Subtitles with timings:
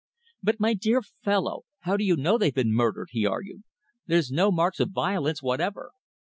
[0.41, 3.61] "But, my dear fellow, how do you know they've been murdered?" he argued.
[4.07, 5.91] "There's no marks of violence whatever."